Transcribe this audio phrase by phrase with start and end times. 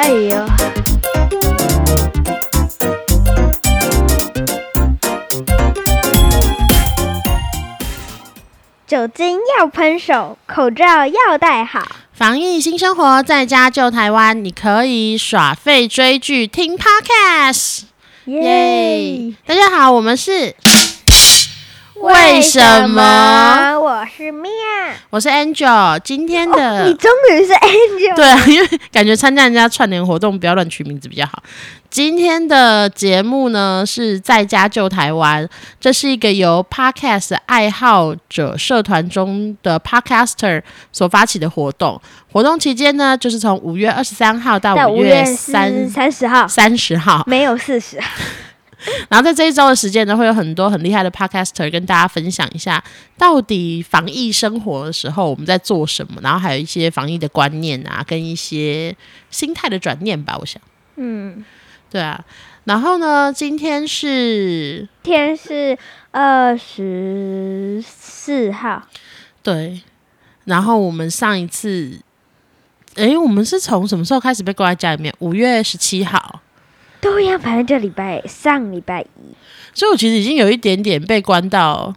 [0.00, 0.46] 哎呦，
[8.86, 11.84] 酒精要喷手，口罩要戴好。
[12.12, 14.44] 防疫新生活，在家救台湾。
[14.44, 17.80] 你可以耍废追剧、听 podcast，
[18.26, 19.34] 耶！
[19.44, 20.54] 大家好，我们是
[22.00, 23.78] 为什么？
[23.80, 24.50] 我是妙，
[25.10, 25.98] 我是 Angel。
[26.04, 31.42] 今天的、你终于是 Angel，对啊， 因为感觉参加人家串联活动，不要乱取名字比较好。
[31.90, 35.48] 今天的节目呢是在家救台湾，
[35.80, 40.62] 这是一个由 Podcast 爱好者社团中的 Podcaster
[40.92, 42.00] 所发起的活动。
[42.30, 47.98] 活动期间呢，就是从五月二十三号到五月三三十号，三十号没有四十。
[49.08, 52.82] 然后在这一周的时间呢，会有很多很厉害的 Podcaster 跟大家分享一下，
[53.16, 58.96] 到底防疫生活的时候我们在做什么，然后还有一些防疫的观念啊，跟一些
[59.30, 60.36] 心态的转念吧。
[60.38, 60.60] 我想，
[60.96, 61.44] 嗯。
[61.90, 62.22] 对啊，
[62.64, 63.32] 然后呢？
[63.32, 65.78] 今天是天是
[66.10, 68.86] 二十四号，
[69.42, 69.80] 对。
[70.44, 71.98] 然后我们上一次，
[72.94, 75.14] 哎，我们是从什么时候开始被关在家里面？
[75.20, 76.37] 五月十七号。
[77.00, 79.34] 对呀，反正这礼拜上礼拜一，
[79.72, 81.94] 所以我其实已经有一点点被关到。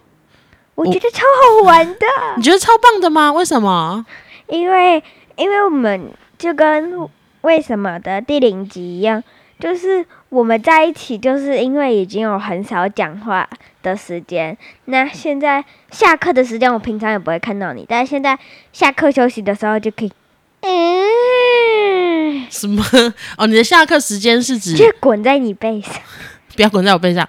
[0.75, 2.05] 我觉得超好玩的，
[2.37, 3.31] 你觉得超棒的吗？
[3.33, 4.05] 为什么？
[4.47, 5.03] 因为
[5.35, 7.07] 因为我们就跟
[7.41, 9.23] 为什么的第零集一样。
[9.59, 13.47] 就是我们在一起，就是因为已经有很少讲话
[13.83, 14.57] 的时间。
[14.85, 18.39] 那现在下课的时间，我平常也不会看到你，但是现在
[18.73, 20.11] 下课休息的时候就可以。
[20.61, 21.05] 嗯，
[22.53, 22.85] 什么？
[23.37, 24.75] 哦，你的下课时间是指？
[24.75, 25.93] 就滚在你背上。
[26.53, 27.27] 不要滚在我背上。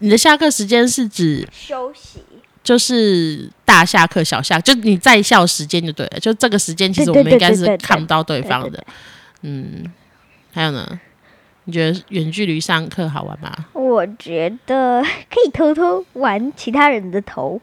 [0.00, 2.22] 你的下课时间是指休息，
[2.62, 6.20] 就是大下课、小下，就你在校时间就对了。
[6.20, 8.84] 就这个时间，其实我们应该是看不到对方的。
[9.40, 9.84] 嗯，
[10.52, 11.00] 还有呢？
[11.64, 13.50] 你觉得远距离上课好玩吗？
[13.72, 17.58] 我觉得可以偷偷玩其他人的头。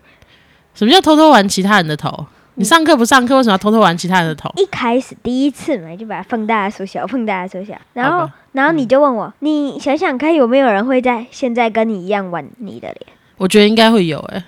[0.74, 2.26] 什么叫偷偷玩其他人的头？
[2.60, 4.52] 你上课不上课，为什么要偷偷玩其他人的头？
[4.58, 12.98] 一开始第一次嘛，就把它放大缩小，放大缩小，然后然后你就问我，你想想看，有没有人会在现在跟你一样玩你的脸？
[13.38, 14.44] 我觉得应该会有哎。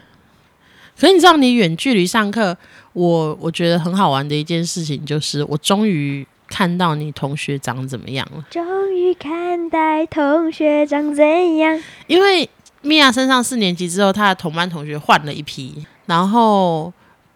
[1.00, 2.58] 可是你知道，你远距离上课，
[2.92, 6.28] 我我觉得很好玩的一件事情就是，我终于。
[6.54, 8.44] 看到你同学长怎么样了？
[8.50, 11.82] 终于看待同学长怎样？
[12.08, 12.50] 因为
[12.82, 16.92] 米娅升上四年级之后，她的同班同学换了一批，然后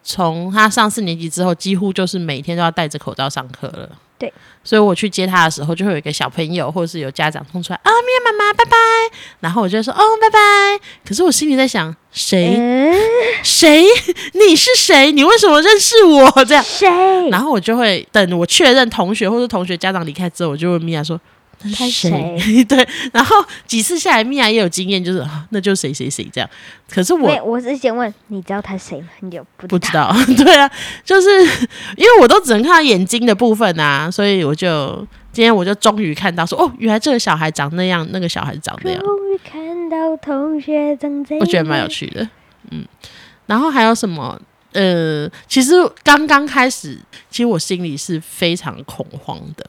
[0.08, 3.90] 从他上四年级之后，几乎就是每天都要戴着口罩上课了。
[4.16, 8.76] 对，所以我去接他的时候，就会有一个小朋友或者是有家长冲出来啊，米娅妈妈，拜拜。
[9.40, 10.38] 然后我就说哦，拜拜。
[11.04, 12.56] 可是我心里在想，谁？
[13.42, 13.84] 谁？
[14.32, 15.10] 你是谁？
[15.10, 16.44] 你为什么认识我？
[16.44, 16.88] 这样谁？
[17.30, 21.20] 然后我就会等我确认同学或是同学家长离开之后，我就问米娅说。
[21.58, 22.64] 他谁？
[22.68, 23.36] 对，然后
[23.66, 26.48] 几次下来，米娅也有经验，就是那就谁谁谁这样。
[26.88, 29.08] 可是我，我是先问你知道他谁吗？
[29.20, 30.14] 你就不知道。
[30.36, 30.70] 对啊，
[31.04, 31.28] 就是
[31.96, 39.00] 因为我都只能看到眼睛的部分啊，所以我就今天我就终于看到说，哦，原来这个小孩长那样，那个小孩长那样。
[39.00, 42.28] 终于看到同学长这样，我觉得蛮有趣的。
[42.70, 42.86] 嗯，
[43.46, 44.38] 然后还有什么？
[44.72, 45.72] 呃，其实
[46.04, 46.98] 刚刚开始，
[47.30, 49.66] 其实我心里是非常恐慌的，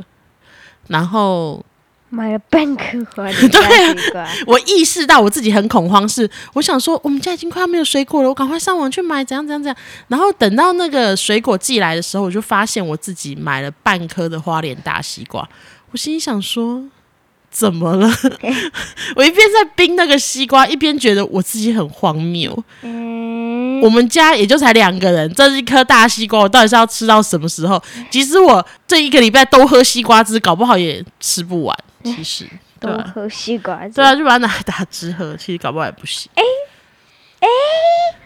[0.87, 1.65] 然后。
[2.09, 9.77] 买了半颗花莲大西瓜，我意识到我自己很恐慌，是我想说我们家已经快要没有水果了，我赶快上网去买，怎样怎样怎样。
[10.07, 15.47] 然后等到那个水果寄来的时候，我就发现我自己买了半颗的花莲大西瓜。
[15.91, 16.83] 我心里想说，
[17.51, 18.09] 怎么了？
[19.15, 22.63] 我一边在冰那个西瓜，一边觉得我自己很荒谬。
[22.83, 27.79] 嗯我们家也就才两个人，这一颗大西瓜，我到底是要吃到什么时候？
[28.09, 31.77] 即使我这一个礼拜都喝西瓜汁，搞不好也吃不完。
[32.15, 32.45] 其实
[32.79, 35.35] 多喝西瓜汁，对啊，就把它拿来打汁喝。
[35.35, 36.29] 其实搞不好也不行。
[36.35, 36.43] 哎
[37.39, 37.47] 哎，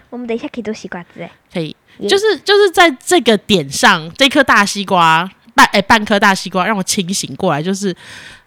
[0.09, 1.75] 我们等一下可以做西瓜汁哎，可以，
[2.07, 7.95] 就是就是在这个点上，这颗大西瓜半哎半颗大西瓜让我清醒过来，就是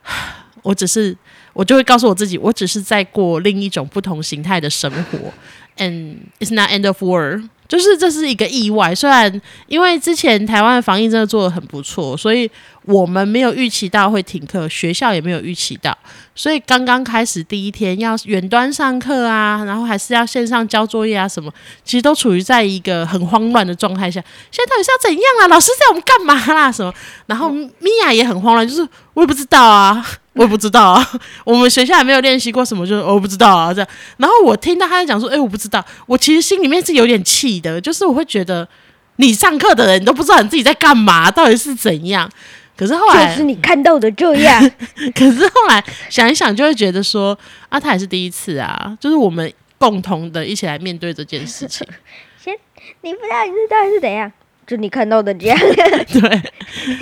[0.62, 1.16] 我只是
[1.52, 5.19] 我就会告诉我自己，我只是在过另一种不同形态的生活，
[5.76, 7.48] and it's not end of world。
[7.66, 12.48] 就是这是一个意外，虽然因为之前台湾的防疫真的做的很不错，所以
[12.86, 15.96] 我们没有预期到会停课，学校也没有预期到，
[16.34, 21.52] 所以刚刚开始第一天要远端上课啊，然后还是要线上交作业啊什么，
[21.84, 24.20] 其实都处于在一个很慌乱的状态下。
[24.50, 25.48] 现在到底是要怎样啊？
[25.48, 26.70] 老师在我们干嘛啦？
[26.70, 26.92] 什么？
[27.26, 30.04] 然后米娅也很慌乱，就是我也不知道啊。
[30.34, 31.10] 我也不知道啊，
[31.44, 33.88] 我们学校也没有练习过什么，就是我不知道啊这样。
[34.16, 35.82] 然后我听到他在讲说，哎，我不知道。
[36.06, 38.69] 我其实心里面是有点气的，就是我会觉得
[39.16, 42.28] 你上课的人你都不知道你自己在干嘛，到底是怎样。
[42.76, 44.71] 可是后就来是你看到的这样。
[45.15, 47.38] 可是后来想一想，就会觉得说
[47.69, 51.87] 啊，他也是第一次啊，就是我们共同的一起来面对这件事情。
[52.43, 52.55] 先
[53.03, 54.32] 你不知道你是到底是怎样，
[54.67, 55.59] 就你看到的这样。
[56.12, 56.43] 对，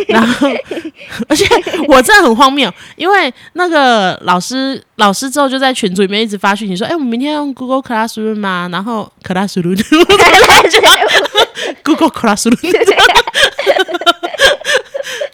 [0.08, 0.48] 然后
[1.28, 1.44] 而且
[1.88, 8.68] 我真的很荒谬，因为那个老师老师之后就在群组里面一直发讯息说，哎、我们明天用 Google Classroom 吗？
[8.70, 9.80] 然后 Classroom
[11.82, 12.56] Google Classroom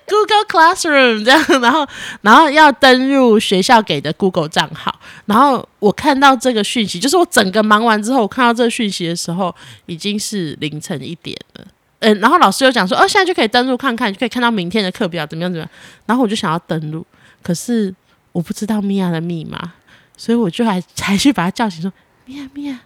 [0.08, 1.87] Google Classroom 这样， 然后
[2.22, 9.55] 然后要登入学校给的 Google 账号，然后我看到这个讯息，就是我整个忙完之后，我看到这个讯息的时候，
[9.87, 11.64] 已经是凌晨一点了。
[12.00, 15.70] 嗯，然后老师又讲说，哦，现在就可以登录看看，就可以看到明天的课表怎么样怎么样。
[16.06, 17.04] 然后我就想要登录，
[17.43, 17.93] 可是
[18.32, 19.72] 我不知道米娅的密码，
[20.16, 21.93] 所以我就还才去把她叫醒，说，
[22.25, 22.78] 米娅米娅，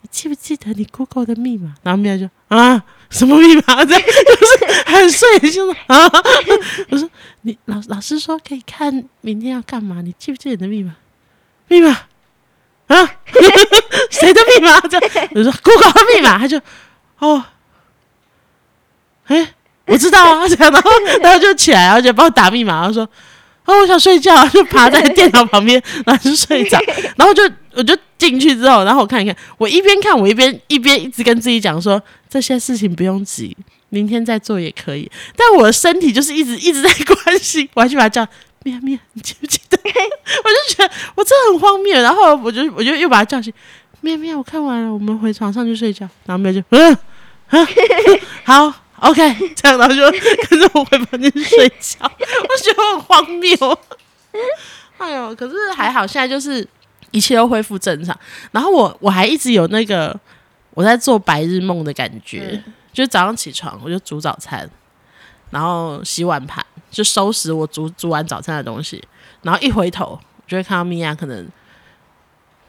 [0.00, 1.74] 你记不记得你 Google 的密码？
[1.82, 3.84] 然后米娅就啊，什么密码？
[3.84, 6.10] 这就是很睡，就说啊，
[6.90, 7.08] 我说
[7.42, 10.94] 你老老师说可以看明天要干嘛，你记不记得你的密码？
[11.68, 11.90] 密码
[12.86, 13.16] 啊，
[14.10, 14.80] 谁的密码？
[14.80, 14.98] 这
[15.34, 16.60] 我说 Google 的密码，他就
[17.18, 17.44] 哦。
[19.26, 19.54] 哎、
[19.84, 20.90] 我知道啊，这样，然后
[21.20, 23.06] 然后就起来，然后就帮我打密码，然后说，
[23.68, 26.80] 哦，我想睡觉，就趴在电脑旁边，然后就睡着，
[27.16, 27.42] 然后就
[27.74, 33.54] 我就进去之后，然后我看一看，我一边看我一边一边一直跟自己讲说，这些事情不用急，
[33.90, 38.26] 明天再做也可以，但我的身体就是一直一直在关心，我还去把它叫。
[38.64, 39.78] 咩咩，你记不记得？
[39.84, 43.52] 我就觉得我真的很荒谬，然后我就我就又把他叫醒，
[44.00, 46.08] 咩咩，我看完了，我们回床上去睡觉。
[46.26, 46.98] 然后咩就嗯
[47.50, 47.66] 嗯，
[48.44, 50.02] 好，OK， 这样，然后就
[50.48, 51.98] 跟着我回房间睡觉。
[52.04, 53.78] 我觉得很荒谬。
[54.98, 56.66] 哎呦，可是还好，现在就是
[57.10, 58.18] 一切都恢复正常。
[58.50, 60.18] 然后我我还一直有那个
[60.74, 62.62] 我在做白日梦的感觉，
[62.92, 64.68] 就是早上起床我就煮早餐，
[65.50, 69.02] 然后洗碗盘，就收拾我煮煮完早餐的东西，
[69.42, 71.48] 然后一回头就会看到米娅可能。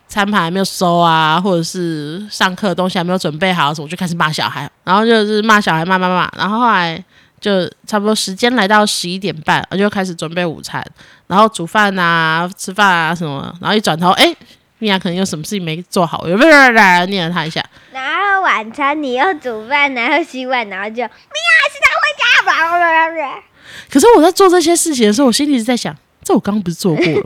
[0.10, 7.02] 餐盘还没有收啊，或者是上课的东西还没有准备好什么，就开始骂小孩，然后就是骂小孩骂骂骂，然后后来
[7.40, 10.84] 就差不多时间来到十一点半，我就开始准备午餐，
[11.28, 14.36] 然后煮饭啊、吃饭啊什么，然后一转头，哎，
[14.80, 17.64] 米娅可能有什么事情没做好，我就念了他一下，
[17.94, 23.42] 然后晚餐你又煮饭，然后洗碗，然后就米娅现在回家，blah blah blah blah
[23.90, 27.22] 可是我在做这些事情的时候，我心里是在想，这我刚刚不是做过了？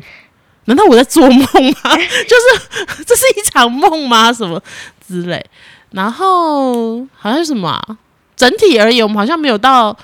[0.65, 1.45] 难道我在做梦吗？
[2.27, 4.31] 就是这是一场梦吗？
[4.31, 4.61] 什么
[5.07, 5.43] 之类？
[5.91, 7.97] 然后好像是什么、啊？
[8.35, 9.95] 整体而言，我们好像没有到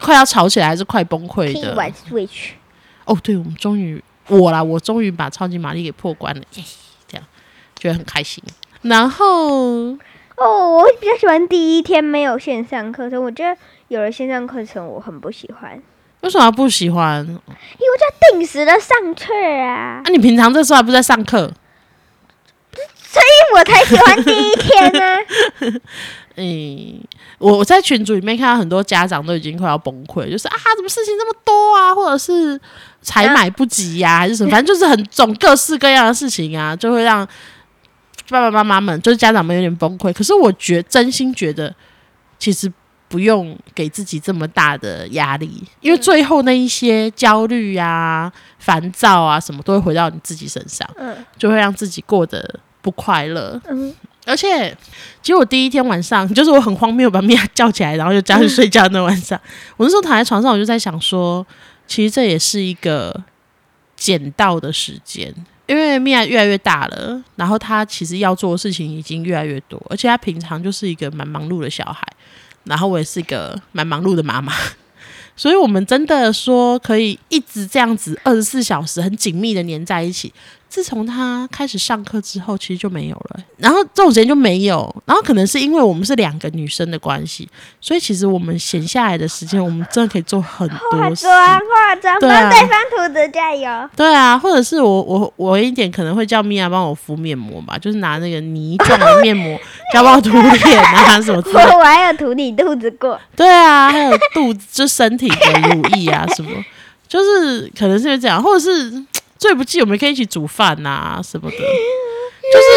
[0.00, 1.74] 快要吵起来，还是快崩溃的。
[3.04, 6.64] 哦，对，我们终于我啦，我终于把超级玛丽给破关了，耶！
[7.08, 7.26] 这样
[7.76, 8.42] 觉得很开心。
[8.82, 9.96] 然后
[10.36, 13.58] 哦，我比较喜欢第一天没有线上课程，我觉得
[13.88, 15.82] 有了线上课程我很不喜欢，
[16.22, 17.24] 为什么不喜欢？
[17.26, 19.32] 因为我就定时的上课
[19.62, 21.52] 啊那、，你平常这时候还不是在上课？
[22.98, 25.80] 所以我才喜欢第一天呢、
[26.36, 27.00] 嗯，
[27.38, 32.60] 我我在群组里面看到很多家长都已经快要崩溃，就是啊，怎么事情这么多啊，或者是
[33.00, 37.26] 采买不及呀、还是什么，反正就是很种各式各样的事情啊，就会让
[38.28, 40.12] 爸爸妈妈们，就是家长们有点崩溃。
[40.12, 41.74] 可是我觉真心觉得，
[42.38, 42.70] 其实
[43.08, 51.16] 不用给自己这么大的压力，因为最后那一些焦虑啊、烦躁啊什么，都会回到你自己身上，嗯。
[51.38, 53.60] 就会让自己过得不快乐。
[53.68, 54.76] 嗯，而且，
[55.22, 59.40] 其实我第一天晚上， 就是我很荒谬把米娅叫起来，然后就叫她去睡觉那晚上，
[59.76, 61.46] 我那时候躺在床上，我就在想说，
[61.86, 63.22] 其实这也是一个
[63.96, 65.32] 捡到的时间，
[65.66, 72.06] 因为米娅越来越大了，然后她其实要做的事情已经越来越多，而且她平常就是一个蛮忙碌的小孩，
[72.66, 74.52] 然后我也是一个蛮忙碌的妈妈。
[75.36, 80.32] 所以，我们真的说可以一直这样子二十四小时很紧密的黏在一起。
[80.76, 83.40] 自从他开始上课之后，其实就没有了。
[83.56, 84.94] 然后这种时间就没有。
[85.06, 87.48] 然后可能是因为我们是两个女生的关系，
[87.80, 91.22] 所以其实我们闲下来的时间，我们真的可以做很 多事。
[91.22, 93.88] 妆化妆，对啊帮对方涂指甲油。
[93.96, 99.58] 对啊，或者是我我我一点可能会叫米娅帮我敷面膜吧，就是拿那个泥状的面膜，
[99.94, 101.70] 叫帮我涂脸啊 什么之类的。
[101.72, 106.50] 我我还有涂你肚子过，对啊，还有肚子就身体的乳液啊什么，
[107.08, 108.92] 就是可能是这样，或者是
[109.38, 111.56] 最不济我们可以一起煮饭呐、什么的，
[112.52, 112.72] 就是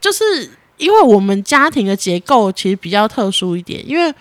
[0.00, 4.12] 就是因为我们家庭的结构其实比较特殊一点，因为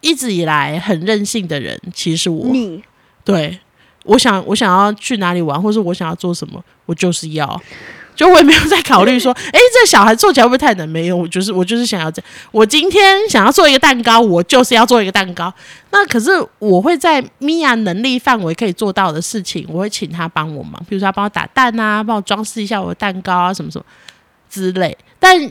[0.00, 2.82] 一直以来很任性的人其实是我，你。
[3.24, 3.58] 对
[4.04, 7.60] 我想我想要去哪里玩，或是我想要做什么，我就是要。
[8.14, 10.88] 就我也没有在考虑说， 诶，这小孩做起来会不会太难？
[10.88, 12.30] 没有，我就是我就是想要这样。
[12.52, 15.52] 我今天想要做一个蛋糕，我就是要做一个蛋糕。
[15.90, 23.84] 那可是我会在米娅能力范围可以做到的事情，我会请他帮我忙，比如说他帮我打蛋啊，帮我装饰一下我的蛋糕啊，什么什么
[24.48, 24.96] 之类。
[25.18, 25.50] 但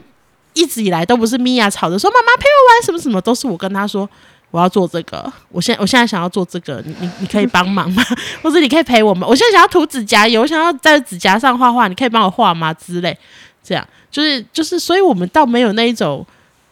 [0.53, 4.09] 一直以来都不是米娅吵着说妈妈陪我玩什么什么，都是我跟他说
[4.53, 8.03] 我要做这个，我现我现在想要做这个，你你你可以帮忙吗？
[8.43, 9.25] 或者你可以陪我吗？
[9.27, 12.71] 我现在想要涂指甲油，我想要在指甲上画画，你可以帮我画吗？
[12.71, 13.17] 之类，
[13.63, 16.23] 这样就是就是，所以我们倒没有那一种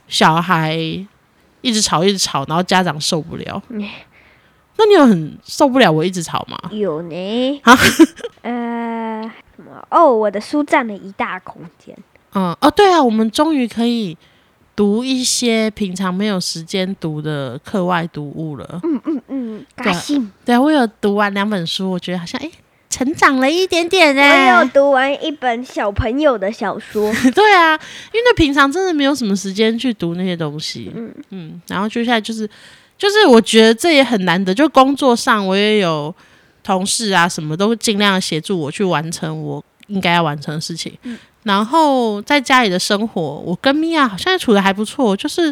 [0.07, 0.77] 小孩
[1.61, 3.59] 一直吵一直吵，然后家长受不了。
[4.77, 6.57] 那你有很受不了我一直吵吗？
[6.71, 7.61] 有呢。
[7.63, 7.75] 啊
[8.43, 9.21] 呃，
[9.55, 9.83] 什么？
[9.89, 11.97] 哦，我的书占了一大空间。
[12.33, 14.15] 嗯哦，对啊，我们终于可以
[14.75, 18.79] 读一些平常没有时间读的课外读物了。
[18.83, 20.31] 嗯嗯嗯，高兴。
[20.45, 22.49] 对啊，我有读完两本书，我觉得好像哎，
[22.89, 24.55] 成长了一点点哎。
[24.55, 27.11] 我有读完一本小朋友的小说。
[27.35, 27.73] 对啊，
[28.13, 30.91] 因为平常真的没有什么时间去读那些东西。
[30.95, 32.49] 嗯嗯，然后接下来就是
[32.97, 36.13] 就是，我觉得这也很难得，就工作上我也有
[36.63, 40.97] 同事啊，什么都尽量协助我去完成我应该要完成的事情。
[41.03, 41.17] 嗯。
[41.43, 45.51] 然后在家里的生活，我跟米娅好像处的还不错，就是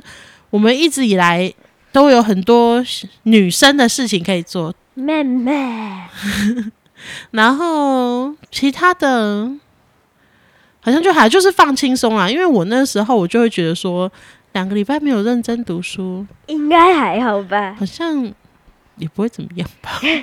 [0.52, 1.52] 我们一直以来
[1.92, 2.80] 都有很多
[3.24, 4.72] 女生的事情可以做。
[4.94, 6.04] 妹妹，
[7.32, 9.50] 然后其他的，
[10.80, 14.12] 好像就还就是放轻松啦，因为我那时候我就会觉得说，
[14.54, 17.76] 两个礼拜没有认真读书，应该还好吧？
[17.80, 18.32] 好像
[18.98, 19.98] 也不会怎么样吧？
[20.02, 20.16] 就是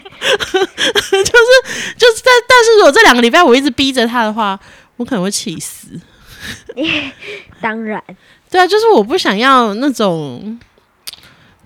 [1.96, 4.56] 就是，但但是如果这两个礼拜我一直逼着他的话。
[4.96, 5.88] 我可能会气死，
[7.60, 8.02] 当然，
[8.50, 10.58] 对啊，就是我不想要那种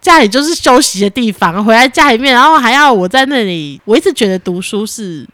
[0.01, 3.81] 家里就是休息的地方，回来家里面，然后还要我在那里。
[3.85, 5.25] 我一直觉得读书是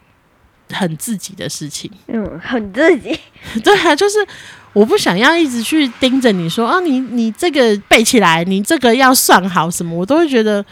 [0.70, 3.18] 很自己的事情，嗯，很自己。
[3.64, 4.18] 对啊，就是
[4.72, 10.62] 我不想要一直去盯着你说啊，你你这个背起来，你这个要算好什么，我都会觉得，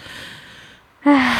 [1.05, 1.39] 唉，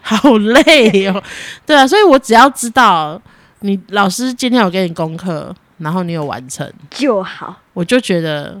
[0.00, 1.22] 好累哦。
[1.64, 3.22] 对啊，所以我只要知道。
[3.60, 7.56] 你老师今天有给你功课，然后你有完成就好。
[7.72, 8.60] 我就觉得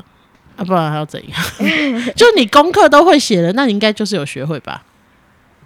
[0.56, 1.40] 啊，不然还要怎样？
[2.16, 4.82] 就你功课都会写了，那你应该就是有学会吧？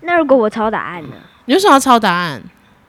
[0.03, 1.17] 那如果我抄答案呢？
[1.47, 2.43] 你为什么要抄答案？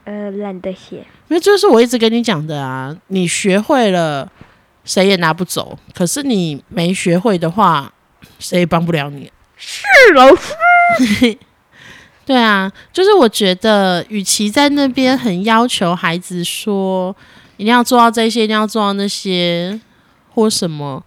[0.06, 1.06] 呃，懒得写。
[1.30, 4.30] 因为就是我一直跟你讲的啊，你学会了，
[4.84, 5.80] 谁也拿不走。
[5.94, 7.92] 可是你没学会的话，
[8.38, 9.32] 谁也帮不了你。
[9.56, 9.82] 是
[10.14, 11.38] 老师。
[12.26, 17.14] 对啊，就是我觉得，与其在那边很要求孩子说
[17.58, 19.78] 一定要做到这些，一定要做到那些
[20.30, 21.04] 或什么，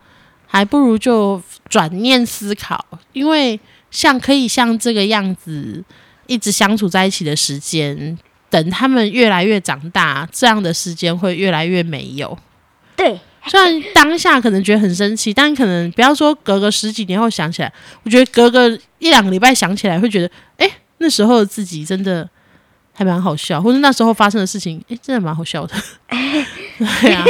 [0.47, 3.59] 还不如就转念思考，因为
[3.91, 5.83] 像可以像这个样子
[6.27, 8.19] 一直相处在一起的时间，
[8.51, 12.37] 等他们越来越长大，这样的时间会越来越没有。
[12.95, 20.71] 对，虽然当下可能觉得很生气，但可能不要说隔个十几年后想起来，我觉得隔个一两个礼拜想起来会觉得，哎。
[20.99, 22.29] 那时候自己真的
[22.93, 25.75] 还蛮好笑，或者那时候发生的事情，哎，真的蛮好笑的。
[26.09, 27.25] 对啊，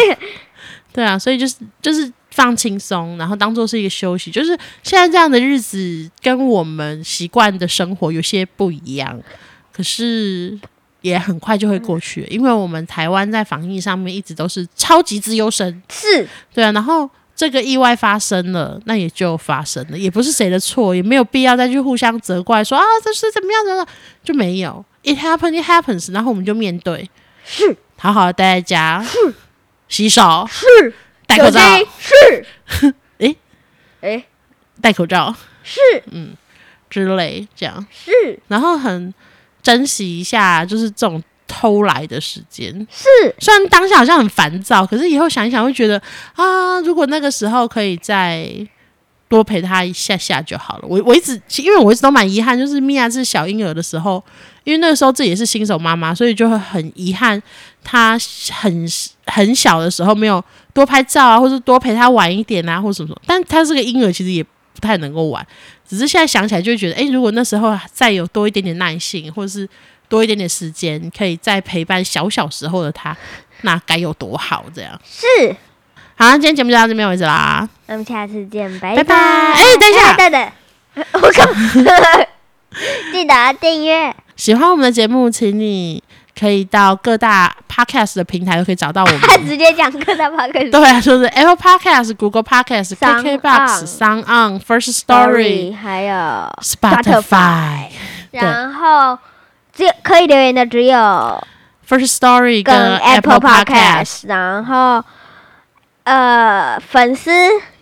[0.93, 4.31] 对啊，所以就是就是放轻松，然后当做是一个休息。
[4.31, 9.21] 就是现在这样的日子跟我们习惯的生活有些不一样，
[9.73, 10.59] 可是
[11.03, 17.11] 也很快就会过去，因为我们台湾在防疫上面一直都是超级自优生，是对啊，然后。
[17.37, 23.87] 这个意外发生了，那也就发生了，也不是谁的错，也没有必要再去互相责怪，说啊这是怎么样的，
[24.25, 24.83] 就没有。
[25.05, 27.11] It happened, it happens，然后我们就面对，
[27.45, 29.35] 是好好的待在家，是
[29.87, 30.95] 洗手，是
[31.27, 31.61] 戴口罩，
[31.99, 32.95] 是。
[33.19, 33.37] 诶？
[34.01, 34.25] 诶？
[34.81, 35.79] 戴口罩，是。
[36.11, 36.35] 嗯
[36.89, 38.41] 之类这样，是。
[38.49, 39.13] 然后很
[39.63, 41.23] 珍惜一下，就是这种。
[41.49, 43.07] 偷来的时间是，
[43.39, 46.01] 虽然当下好像很烦躁，可是以后想一想会觉得
[46.35, 48.49] 啊，如果那个时候可以再
[49.29, 50.85] 多陪他一下下就好了。
[50.89, 54.23] 我我一直因为我一直都蛮遗憾，就是米娅是小婴儿的时候，
[54.65, 57.41] 因为那个时候自己也是新手妈妈，所以就会很遗憾，
[57.83, 58.19] 她
[58.53, 58.87] 很
[59.27, 63.21] 很小的时候没有多拍照啊，或者多陪她玩一点啊，或者什么什么。
[63.27, 65.47] 但她是个婴儿，其实也不太能够玩。
[65.89, 69.69] 只是现在想起来就会觉得，哎，如果那时候再有多一点点耐性，或者是。
[70.09, 73.17] 多一点点时间，可以再陪伴小小时候的他，
[73.63, 74.65] 那该有多好！
[74.75, 75.55] 这样是
[76.19, 77.69] 好，今天节目就到这边为止啦。
[77.87, 79.15] 那么下次见，拜拜。
[79.15, 80.53] 哎，等一下，等等，
[81.13, 81.47] 我靠！
[83.13, 84.15] 记得订阅。
[84.35, 86.03] 喜欢我们的节目，请你
[86.39, 89.21] 可以到各大 podcast 的平台都可以找到我们。
[89.21, 96.15] 他直接讲各大 podcast，对啊，就是 Apple Podcast、Google Podcast、KKBox、Sound On、First Story，还有
[96.63, 97.89] Spotify，
[98.31, 99.19] 然后。
[99.77, 100.97] 只可以留言的只有
[101.89, 104.27] First Story 跟跟 Apple Podcast。
[104.27, 105.05] 然后
[106.05, 107.31] 呃粉丝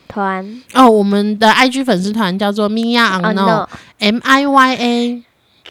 [0.08, 3.66] 团哦，我们的 IG 粉丝团叫做 Mia Unknown
[3.98, 5.22] M I Y A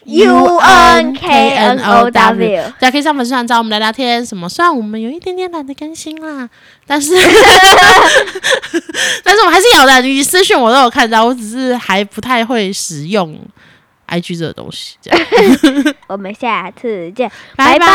[0.06, 4.24] U N K N O W，大家可以上粉丝团找我们聊聊天。
[4.24, 4.48] 什么？
[4.48, 6.48] 虽然我们有一点点懒得更新啦，
[6.86, 7.12] 但是
[9.24, 10.02] 但是我们还是有的。
[10.02, 13.38] 你私讯我都有看到，我只是还不太会使用
[14.08, 14.96] ig 这个东西
[16.08, 17.88] 我们下次见拜拜。